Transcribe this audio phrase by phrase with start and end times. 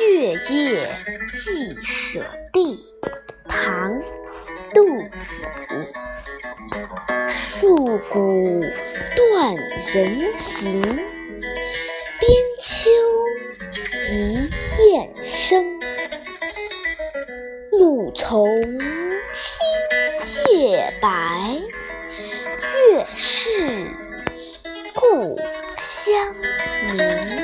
[0.00, 0.96] 月夜
[1.28, 2.78] 寄舍弟
[3.48, 4.00] 唐
[4.72, 5.44] 杜甫
[7.26, 8.62] 戍鼓
[9.16, 11.02] 断人行，边
[12.62, 12.90] 秋
[14.10, 14.48] 一
[14.92, 15.80] 雁声。
[17.72, 18.62] 露从
[19.32, 21.60] 清夜白，
[22.90, 23.90] 月是
[24.94, 25.38] 故
[25.76, 26.34] 乡
[26.86, 27.37] 明。